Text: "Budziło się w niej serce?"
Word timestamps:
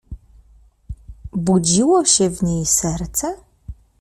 "Budziło 1.31 2.05
się 2.05 2.29
w 2.29 2.43
niej 2.43 2.65
serce?" 2.65 3.35